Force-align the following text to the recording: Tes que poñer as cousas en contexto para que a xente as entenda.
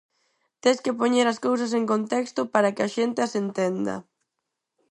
Tes 0.61 0.77
que 0.83 0.95
poñer 0.99 1.25
as 1.29 1.41
cousas 1.47 1.71
en 1.79 1.83
contexto 1.93 2.41
para 2.53 2.73
que 2.75 2.83
a 2.83 2.91
xente 2.95 3.19
as 3.25 3.33
entenda. 3.43 3.95